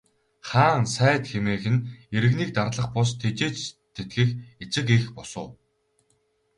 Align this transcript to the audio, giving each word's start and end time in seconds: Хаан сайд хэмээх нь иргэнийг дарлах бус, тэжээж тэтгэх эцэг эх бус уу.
Хаан 0.49 0.83
сайд 0.95 1.23
хэмээх 1.31 1.65
нь 1.73 1.85
иргэнийг 2.15 2.51
дарлах 2.55 2.87
бус, 2.95 3.09
тэжээж 3.21 3.57
тэтгэх 3.95 4.29
эцэг 4.63 4.87
эх 4.97 5.05
бус 5.15 5.31
уу. 5.41 5.49